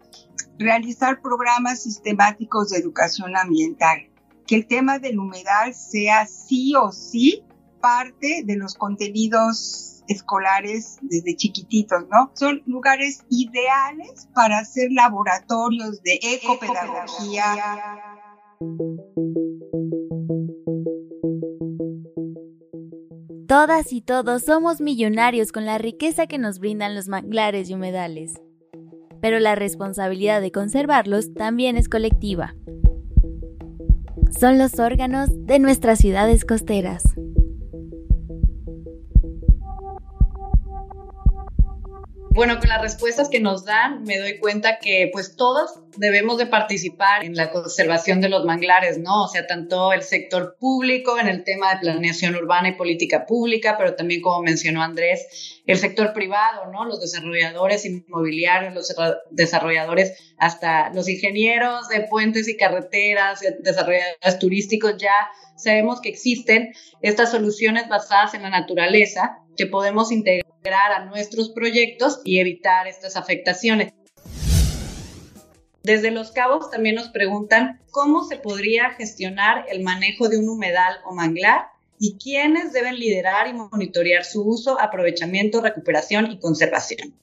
Realizar 0.59 1.21
programas 1.21 1.83
sistemáticos 1.83 2.71
de 2.71 2.79
educación 2.79 3.37
ambiental. 3.37 4.09
Que 4.47 4.57
el 4.57 4.67
tema 4.67 4.99
del 4.99 5.19
humedal 5.19 5.75
sea 5.75 6.27
sí 6.27 6.75
o 6.77 6.93
sí 6.93 7.45
parte 7.81 8.43
de 8.45 8.57
los 8.57 8.75
contenidos 8.75 10.03
escolares 10.09 10.99
desde 11.03 11.37
chiquititos, 11.37 12.05
¿no? 12.11 12.33
Son 12.35 12.63
lugares 12.67 13.25
ideales 13.29 14.29
para 14.35 14.59
hacer 14.59 14.91
laboratorios 14.91 16.03
de 16.03 16.19
ecopedagogía. 16.23 17.55
Todas 23.51 23.93
y 23.93 24.01
todos 24.01 24.43
somos 24.43 24.81
millonarios 24.81 25.51
con 25.51 25.67
la 25.67 25.77
riqueza 25.77 26.29
que 26.29 26.39
nos 26.39 26.61
brindan 26.61 26.95
los 26.95 27.09
manglares 27.09 27.69
y 27.69 27.75
humedales. 27.75 28.41
Pero 29.21 29.41
la 29.41 29.57
responsabilidad 29.57 30.41
de 30.41 30.53
conservarlos 30.53 31.35
también 31.35 31.77
es 31.77 31.89
colectiva. 31.89 32.55
Son 34.39 34.57
los 34.57 34.79
órganos 34.79 35.31
de 35.33 35.59
nuestras 35.59 35.99
ciudades 35.99 36.45
costeras. 36.45 37.03
Bueno, 42.33 42.61
con 42.61 42.69
las 42.69 42.81
respuestas 42.81 43.29
que 43.29 43.41
nos 43.41 43.65
dan, 43.65 44.05
me 44.05 44.17
doy 44.17 44.39
cuenta 44.39 44.79
que 44.79 45.11
pues 45.13 45.35
todos 45.35 45.81
debemos 45.97 46.39
de 46.39 46.47
participar 46.47 47.25
en 47.25 47.35
la 47.35 47.51
conservación 47.51 48.21
de 48.21 48.29
los 48.29 48.45
manglares, 48.45 48.99
¿no? 48.99 49.25
O 49.25 49.29
sea, 49.29 49.49
tanto 49.49 49.93
el 49.93 50.05
sector 50.05 50.57
público 50.57 51.19
en 51.19 51.27
el 51.27 51.43
tema 51.43 51.75
de 51.75 51.81
planeación 51.81 52.37
urbana 52.37 52.69
y 52.69 52.75
política 52.77 53.27
pública, 53.27 53.75
pero 53.77 53.97
también 53.97 54.23
como 54.23 54.43
mencionó 54.43 54.81
Andrés, 54.81 55.61
el 55.67 55.77
sector 55.77 56.13
privado, 56.13 56.71
¿no? 56.71 56.85
Los 56.85 57.01
desarrolladores 57.01 57.85
inmobiliarios, 57.85 58.75
los 58.75 58.95
desarrolladores, 59.33 60.33
hasta 60.39 60.91
los 60.95 61.09
ingenieros 61.09 61.89
de 61.89 62.03
puentes 62.03 62.47
y 62.47 62.57
carreteras, 62.57 63.41
desarrolladores 63.61 64.39
turísticos, 64.39 64.99
ya 64.99 65.29
sabemos 65.57 66.01
que 66.01 66.11
existen 66.11 66.75
estas 67.03 67.33
soluciones 67.33 67.89
basadas 67.89 68.35
en 68.35 68.43
la 68.43 68.51
naturaleza 68.51 69.41
que 69.57 69.67
podemos 69.67 70.13
integrar 70.13 70.50
a 70.65 71.05
nuestros 71.07 71.51
proyectos 71.51 72.21
y 72.25 72.39
evitar 72.39 72.87
estas 72.87 73.17
afectaciones. 73.17 73.93
Desde 75.83 76.11
Los 76.11 76.33
Cabos 76.33 76.71
también 76.71 76.97
nos 76.97 77.09
preguntan 77.09 77.81
cómo 77.91 78.25
se 78.25 78.37
podría 78.37 78.91
gestionar 78.91 79.65
el 79.71 79.83
manejo 79.83 80.29
de 80.29 80.39
un 80.39 80.49
humedal 80.49 80.97
o 81.07 81.15
manglar 81.15 81.69
y 81.99 82.19
quiénes 82.19 82.73
deben 82.73 82.99
liderar 82.99 83.49
y 83.49 83.55
monitorear 83.55 84.25
su 84.25 84.43
uso, 84.43 84.79
aprovechamiento, 84.81 85.63
recuperación 85.63 86.31
y 86.31 86.39
conservación. 86.39 87.15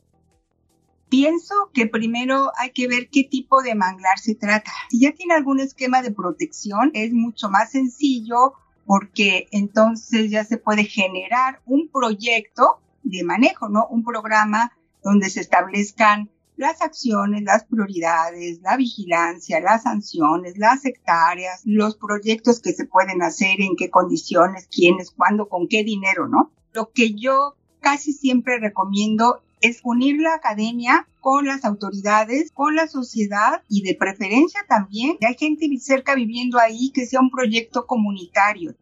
Pienso 1.10 1.54
que 1.74 1.88
primero 1.88 2.52
hay 2.58 2.72
que 2.72 2.88
ver 2.88 3.10
qué 3.10 3.24
tipo 3.24 3.62
de 3.62 3.76
manglar 3.76 4.18
se 4.20 4.36
trata. 4.36 4.72
Si 4.90 5.00
ya 5.00 5.14
tiene 5.14 5.36
algún 5.36 5.60
esquema 5.60 6.02
de 6.02 6.12
protección, 6.12 6.92
es 6.96 7.14
mucho 7.14 7.50
más 7.50 7.72
sencillo 7.72 8.54
porque 8.86 9.48
entonces 9.52 10.32
ya 10.32 10.44
se 10.44 10.58
puede 10.58 10.84
generar 10.84 11.62
un 11.66 11.90
proyecto 11.90 12.82
de 13.10 13.24
manejo, 13.24 13.70
¿no? 13.70 13.88
Un 13.90 14.04
programa 14.04 14.72
donde 15.04 15.30
se 15.30 15.42
establezcan 15.42 16.30
las 16.58 16.82
acciones, 16.82 17.44
las 17.44 17.66
prioridades, 17.66 18.62
la 18.62 18.78
vigilancia, 18.78 19.60
las 19.60 19.84
sanciones, 19.84 20.58
las 20.58 20.86
hectáreas, 20.86 21.62
los 21.66 21.96
proyectos 21.96 22.60
que 22.60 22.74
se 22.74 22.86
pueden 22.86 23.22
hacer, 23.22 23.62
en 23.62 23.76
qué 23.78 23.90
condiciones, 23.90 24.68
quiénes, 24.68 25.12
cuándo, 25.12 25.48
con 25.48 25.68
qué 25.68 25.84
dinero, 25.84 26.28
¿no? 26.28 26.52
Lo 26.74 26.92
que 26.92 27.14
yo 27.14 27.56
casi 27.80 28.12
siempre 28.12 28.60
recomiendo 28.60 29.42
es 29.62 29.82
unir 29.84 30.20
la 30.20 30.36
academia 30.36 31.08
con 31.20 31.46
las 31.46 31.66
autoridades, 31.66 32.52
con 32.52 32.76
la 32.76 32.88
sociedad 32.88 33.64
y 33.70 33.82
de 33.82 33.96
preferencia 33.96 34.62
también 34.68 35.18
hay 35.22 35.36
gente 35.36 35.68
cerca 35.80 36.16
viviendo 36.16 36.60
ahí 36.60 36.92
que 36.94 37.06
sea 37.06 37.20
un 37.20 37.32
proyecto 37.32 37.86
comunitario. 37.86 38.76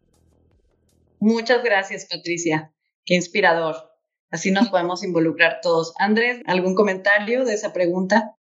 Muchas 1.18 1.62
gracias, 1.64 2.06
Patricia. 2.06 2.72
Qué 3.04 3.14
inspirador. 3.14 3.95
Así 4.30 4.50
nos 4.50 4.68
podemos 4.68 5.04
involucrar 5.04 5.60
todos. 5.62 5.94
Andrés, 5.98 6.42
¿algún 6.46 6.74
comentario 6.74 7.44
de 7.44 7.54
esa 7.54 7.72
pregunta? 7.72 8.34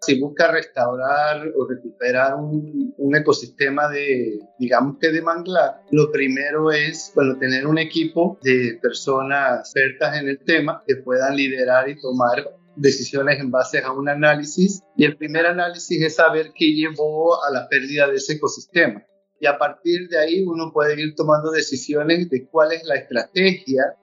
Si 0.00 0.18
busca 0.20 0.50
restaurar 0.50 1.46
o 1.56 1.66
recuperar 1.66 2.34
un, 2.34 2.94
ecosistema 3.14 3.88
de, 3.88 4.38
digamos 4.58 4.98
que 4.98 5.10
de 5.10 5.22
manglar, 5.22 5.82
lo 5.90 6.10
primero 6.10 6.72
es, 6.72 7.12
bueno, 7.14 7.38
tener 7.38 7.66
un 7.66 7.78
equipo 7.78 8.38
de 8.42 8.78
personas 8.82 9.60
expertas 9.60 10.18
en 10.18 10.28
el 10.28 10.38
tema 10.40 10.82
que 10.86 10.96
puedan 10.96 11.36
liderar 11.36 11.88
y 11.88 12.00
tomar 12.00 12.50
decisiones 12.76 13.38
en 13.40 13.50
base 13.50 13.78
a 13.78 13.92
un 13.92 14.08
análisis. 14.08 14.82
Y 14.96 15.04
el 15.04 15.16
primer 15.16 15.46
análisis 15.46 16.02
es 16.02 16.16
saber 16.16 16.52
qué 16.54 16.74
llevó 16.74 17.42
a 17.44 17.50
la 17.50 17.68
pérdida 17.68 18.08
de 18.08 18.16
ese 18.16 18.34
ecosistema. 18.34 19.02
Y 19.40 19.46
a 19.46 19.58
partir 19.58 20.08
de 20.08 20.18
ahí 20.18 20.44
uno 20.44 20.72
puede 20.72 21.00
ir 21.00 21.14
tomando 21.14 21.50
decisiones 21.50 22.28
de 22.30 22.46
cuál 22.46 22.72
es 22.72 22.84
la 22.84 22.96
estrategia 22.96 23.96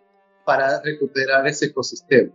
para 0.45 0.81
recuperar 0.81 1.47
ese 1.47 1.67
ecosistema. 1.67 2.31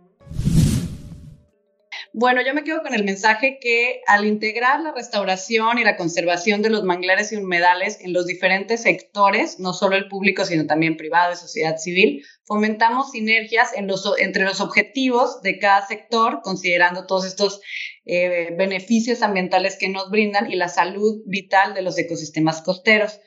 Bueno, 2.19 2.41
yo 2.43 2.55
me 2.55 2.63
quedo 2.63 2.81
con 2.81 2.95
el 2.95 3.03
mensaje 3.03 3.59
que 3.61 4.01
al 4.07 4.25
integrar 4.25 4.81
la 4.81 4.91
restauración 4.91 5.77
y 5.77 5.83
la 5.83 5.97
conservación 5.97 6.63
de 6.63 6.71
los 6.71 6.83
manglares 6.83 7.31
y 7.31 7.35
humedales 7.35 7.99
en 8.01 8.11
los 8.11 8.25
diferentes 8.25 8.81
sectores, 8.81 9.59
no 9.59 9.71
solo 9.71 9.95
el 9.95 10.07
público, 10.07 10.43
sino 10.43 10.65
también 10.65 10.97
privado 10.97 11.33
y 11.33 11.35
sociedad 11.35 11.77
civil, 11.77 12.25
fomentamos 12.45 13.11
sinergias 13.11 13.71
entre 13.75 14.45
los 14.45 14.61
objetivos 14.61 15.43
de 15.43 15.59
cada 15.59 15.85
sector, 15.85 16.39
considerando 16.41 17.05
todos 17.05 17.23
estos 17.25 17.61
eh, 18.05 18.55
beneficios 18.57 19.21
ambientales 19.21 19.77
que 19.77 19.89
nos 19.89 20.09
brindan 20.09 20.49
y 20.49 20.55
la 20.55 20.69
salud 20.69 21.21
vital 21.27 21.75
de 21.75 21.83
los 21.83 21.99
ecosistemas 21.99 22.63
costeros. 22.63 23.19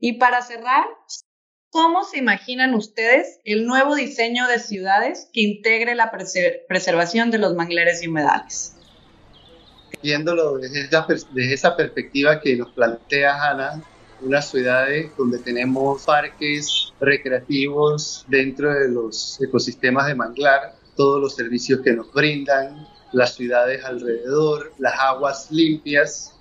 Y 0.00 0.14
para 0.14 0.42
cerrar, 0.42 0.86
¿Cómo 1.72 2.04
se 2.04 2.18
imaginan 2.18 2.74
ustedes 2.74 3.40
el 3.46 3.64
nuevo 3.64 3.94
diseño 3.94 4.46
de 4.46 4.58
ciudades 4.58 5.30
que 5.32 5.40
integre 5.40 5.94
la 5.94 6.12
preservación 6.68 7.30
de 7.30 7.38
los 7.38 7.54
manglares 7.54 8.02
y 8.02 8.08
humedales? 8.08 8.76
Viéndolo 10.02 10.58
desde 10.58 11.54
esa, 11.54 11.74
perspectiva 11.74 12.42
que 12.42 12.58
nos 12.58 12.72
plantea 12.72 13.50
Ana, 13.50 13.82
unas 14.20 14.50
ciudades 14.50 15.12
donde 15.16 15.38
tenemos 15.38 16.04
parques 16.04 16.92
recreativos 17.00 18.26
dentro 18.28 18.70
de 18.74 18.90
los 18.90 19.40
ecosistemas 19.40 20.08
de 20.08 20.14
manglar, 20.14 20.74
todos 20.94 21.22
los 21.22 21.34
servicios 21.34 21.80
que 21.80 21.94
nos 21.94 22.12
brindan, 22.12 22.86
las 23.12 23.34
ciudades 23.34 23.82
alrededor, 23.82 24.74
las 24.76 25.00
aguas 25.00 25.50
limpias, 25.50 26.34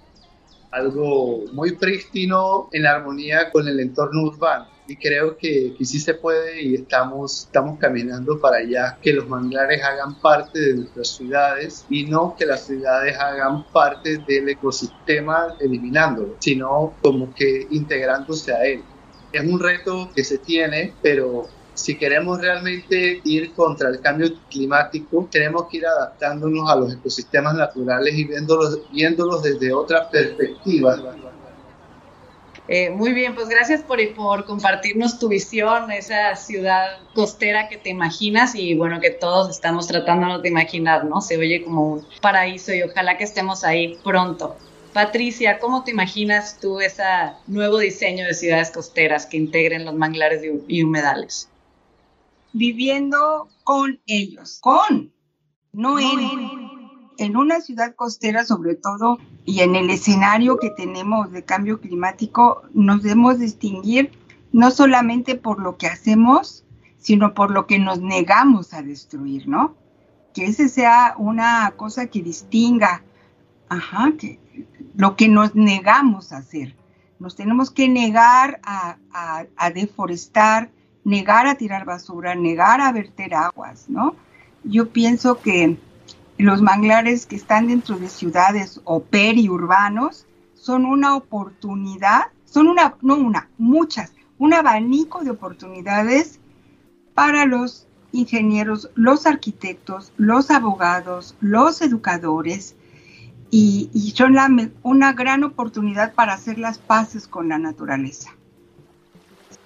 algo 0.71 1.45
muy 1.53 1.77
prístino 1.77 2.67
en 2.73 2.85
armonía 2.85 3.49
con 3.49 3.69
el 3.69 3.79
entorno 3.79 4.23
urbano 4.23 4.80
y 4.91 4.97
creo 4.97 5.37
que, 5.37 5.73
que, 5.77 5.85
sí 5.85 5.99
se 5.99 6.15
puede 6.15 6.61
y 6.61 6.75
estamos, 6.75 7.45
estamos 7.45 7.79
caminando 7.79 8.39
para 8.41 8.57
allá, 8.57 8.97
que 9.01 9.13
los 9.13 9.25
manglares 9.25 9.81
hagan 9.81 10.19
parte 10.19 10.59
de 10.59 10.73
nuestras 10.75 11.15
ciudades 11.15 11.85
y 11.89 12.03
no 12.03 12.35
que 12.37 12.45
las 12.45 12.65
ciudades 12.65 13.17
hagan 13.17 13.63
parte 13.71 14.17
del 14.27 14.49
ecosistema 14.49 15.55
eliminándolo, 15.61 16.35
sino 16.39 16.93
como 17.01 17.33
que 17.33 17.67
integrándose 17.69 18.53
a 18.53 18.65
él. 18.65 18.83
Es 19.31 19.41
un 19.45 19.61
reto 19.61 20.09
que 20.13 20.25
se 20.25 20.39
tiene, 20.39 20.93
pero 21.01 21.47
si 21.73 21.95
queremos 21.95 22.41
realmente 22.41 23.21
ir 23.23 23.53
contra 23.53 23.87
el 23.87 24.01
cambio 24.01 24.27
climático, 24.49 25.29
tenemos 25.31 25.67
que 25.69 25.77
ir 25.77 25.85
adaptándonos 25.85 26.69
a 26.69 26.75
los 26.75 26.93
ecosistemas 26.93 27.55
naturales 27.55 28.13
y 28.13 28.25
viéndolos, 28.25 28.81
viéndolos 28.91 29.41
desde 29.41 29.71
otra 29.71 30.09
perspectiva 30.09 30.97
eh, 32.71 32.89
muy 32.89 33.11
bien, 33.11 33.35
pues 33.35 33.49
gracias 33.49 33.81
por, 33.81 33.99
por 34.13 34.45
compartirnos 34.45 35.19
tu 35.19 35.27
visión, 35.27 35.91
esa 35.91 36.37
ciudad 36.37 36.99
costera 37.13 37.67
que 37.67 37.75
te 37.75 37.89
imaginas 37.89 38.55
y 38.55 38.75
bueno, 38.75 39.01
que 39.01 39.09
todos 39.09 39.49
estamos 39.49 39.87
tratándonos 39.87 40.41
de 40.41 40.47
imaginar, 40.47 41.03
¿no? 41.03 41.19
Se 41.19 41.37
oye 41.37 41.63
como 41.65 41.95
un 41.95 42.07
paraíso 42.21 42.73
y 42.73 42.81
ojalá 42.83 43.17
que 43.17 43.25
estemos 43.25 43.65
ahí 43.65 43.99
pronto. 44.05 44.55
Patricia, 44.93 45.59
¿cómo 45.59 45.83
te 45.83 45.91
imaginas 45.91 46.59
tú 46.61 46.79
ese 46.79 47.03
nuevo 47.47 47.77
diseño 47.77 48.25
de 48.25 48.33
ciudades 48.33 48.71
costeras 48.71 49.25
que 49.25 49.35
integren 49.35 49.83
los 49.83 49.95
manglares 49.95 50.41
y 50.67 50.83
humedales? 50.83 51.49
Viviendo 52.53 53.49
con 53.65 53.99
ellos, 54.05 54.59
con, 54.61 55.11
no, 55.73 55.99
en 55.99 56.19
en 56.19 56.80
una 57.19 57.61
ciudad 57.61 57.95
costera 57.95 58.45
sobre 58.45 58.75
todo 58.75 59.19
y 59.45 59.61
en 59.61 59.75
el 59.75 59.89
escenario 59.89 60.57
que 60.57 60.69
tenemos 60.69 61.31
de 61.31 61.43
cambio 61.43 61.79
climático, 61.79 62.63
nos 62.73 63.03
debemos 63.03 63.39
distinguir 63.39 64.11
no 64.51 64.71
solamente 64.71 65.35
por 65.35 65.61
lo 65.61 65.77
que 65.77 65.87
hacemos, 65.87 66.65
sino 66.97 67.33
por 67.33 67.51
lo 67.51 67.67
que 67.67 67.79
nos 67.79 68.01
negamos 68.01 68.73
a 68.73 68.81
destruir, 68.81 69.47
¿no? 69.47 69.75
Que 70.33 70.45
ese 70.45 70.69
sea 70.69 71.15
una 71.17 71.73
cosa 71.77 72.07
que 72.07 72.21
distinga, 72.21 73.03
ajá, 73.69 74.13
que 74.17 74.39
lo 74.95 75.15
que 75.15 75.27
nos 75.27 75.55
negamos 75.55 76.33
a 76.33 76.37
hacer. 76.37 76.75
Nos 77.19 77.35
tenemos 77.35 77.71
que 77.71 77.87
negar 77.87 78.59
a 78.63 79.69
deforestar, 79.73 80.69
negar 81.03 81.47
a 81.47 81.55
tirar 81.55 81.85
basura, 81.85 82.35
negar 82.35 82.81
a 82.81 82.91
verter 82.91 83.33
aguas, 83.35 83.89
¿no? 83.89 84.15
Yo 84.63 84.89
pienso 84.89 85.39
que 85.41 85.77
los 86.41 86.61
manglares 86.61 87.25
que 87.25 87.35
están 87.35 87.67
dentro 87.67 87.97
de 87.97 88.09
ciudades 88.09 88.81
o 88.83 89.03
periurbanos 89.03 90.25
son 90.53 90.85
una 90.85 91.15
oportunidad, 91.15 92.23
son 92.45 92.67
una, 92.67 92.95
no 93.01 93.15
una, 93.15 93.49
muchas, 93.57 94.13
un 94.37 94.53
abanico 94.53 95.23
de 95.23 95.31
oportunidades 95.31 96.39
para 97.13 97.45
los 97.45 97.87
ingenieros, 98.11 98.89
los 98.95 99.25
arquitectos, 99.25 100.11
los 100.17 100.51
abogados, 100.51 101.35
los 101.39 101.81
educadores, 101.81 102.75
y, 103.53 104.13
son 104.15 104.35
una 104.81 105.13
gran 105.13 105.43
oportunidad 105.43 106.13
para 106.13 106.33
hacer 106.33 106.57
las 106.57 106.77
paces 106.77 107.27
con 107.27 107.49
la 107.49 107.57
naturaleza. 107.57 108.35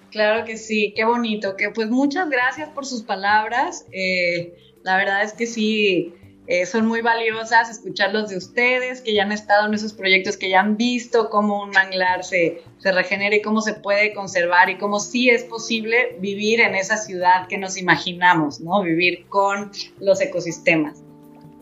Claro 0.09 0.43
que 0.43 0.57
sí, 0.57 0.93
qué 0.95 1.05
bonito. 1.05 1.55
Que 1.55 1.69
pues 1.69 1.89
muchas 1.89 2.29
gracias 2.29 2.69
por 2.69 2.85
sus 2.85 3.03
palabras. 3.03 3.85
Eh, 3.91 4.55
la 4.81 4.97
verdad 4.97 5.23
es 5.23 5.33
que 5.33 5.45
sí, 5.45 6.15
eh, 6.47 6.65
son 6.65 6.85
muy 6.85 7.01
valiosas 7.01 7.69
escucharlos 7.69 8.29
de 8.29 8.37
ustedes, 8.37 9.01
que 9.01 9.13
ya 9.13 9.23
han 9.23 9.31
estado 9.31 9.67
en 9.67 9.73
esos 9.73 9.93
proyectos, 9.93 10.37
que 10.37 10.49
ya 10.49 10.59
han 10.59 10.77
visto 10.77 11.29
cómo 11.29 11.63
un 11.63 11.71
manglar 11.71 12.23
se, 12.23 12.61
se 12.77 12.91
regenera 12.91 13.35
y 13.35 13.41
cómo 13.41 13.61
se 13.61 13.73
puede 13.73 14.13
conservar 14.13 14.69
y 14.69 14.77
cómo 14.77 14.99
sí 14.99 15.29
es 15.29 15.43
posible 15.43 16.17
vivir 16.19 16.59
en 16.61 16.75
esa 16.75 16.97
ciudad 16.97 17.47
que 17.47 17.57
nos 17.57 17.77
imaginamos, 17.77 18.59
¿no? 18.59 18.83
Vivir 18.83 19.25
con 19.27 19.71
los 19.99 20.21
ecosistemas. 20.21 21.01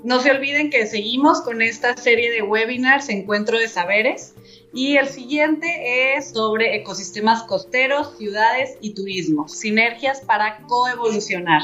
No 0.04 0.19
se 0.19 0.32
olviden 0.32 0.69
que 0.69 0.86
seguimos 0.86 1.39
con 1.41 1.62
esta 1.62 1.96
serie 1.96 2.30
de 2.30 2.41
webinars, 2.41 3.08
Encuentro 3.08 3.58
de 3.58 3.69
Saberes, 3.69 4.34
y 4.74 4.98
el 4.98 5.08
siguiente 5.08 6.17
es 6.17 6.32
sobre 6.32 6.76
ecosistemas 6.76 7.43
costeros, 7.43 8.17
ciudades 8.17 8.78
y 8.82 8.96
turismo, 8.96 9.48
sinergias 9.48 10.19
para 10.19 10.58
coevolucionar. 10.67 11.62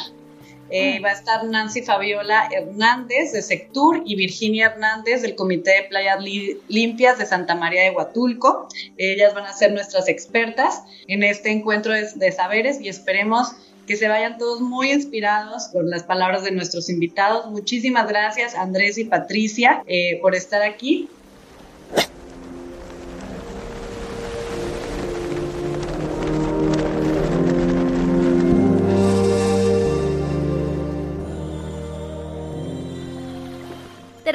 Eh, 0.71 0.99
va 0.99 1.09
a 1.09 1.13
estar 1.13 1.43
Nancy 1.43 1.81
Fabiola 1.81 2.47
Hernández 2.51 3.31
de 3.31 3.41
Sectur 3.41 4.03
y 4.05 4.15
Virginia 4.15 4.67
Hernández 4.67 5.21
del 5.21 5.35
Comité 5.35 5.71
de 5.71 5.83
Playas 5.89 6.19
Limpias 6.67 7.17
de 7.17 7.25
Santa 7.25 7.55
María 7.55 7.83
de 7.83 7.91
Huatulco. 7.91 8.67
Ellas 8.97 9.33
van 9.33 9.45
a 9.45 9.53
ser 9.53 9.71
nuestras 9.71 10.07
expertas 10.07 10.83
en 11.07 11.23
este 11.23 11.51
encuentro 11.51 11.93
de, 11.93 12.31
saberes 12.31 12.79
y 12.79 12.89
esperemos 12.89 13.53
que 13.87 13.95
se 13.95 14.07
vayan 14.07 14.37
todos 14.37 14.61
muy 14.61 14.91
inspirados 14.91 15.69
por 15.73 15.83
las 15.83 16.03
palabras 16.03 16.43
de 16.43 16.51
nuestros 16.51 16.89
invitados. 16.89 17.49
Muchísimas 17.49 18.07
gracias 18.07 18.53
Andrés 18.53 18.97
y 18.99 19.05
Patricia 19.05 19.83
eh, 19.87 20.19
por 20.21 20.35
estar 20.35 20.61
aquí. 20.61 21.09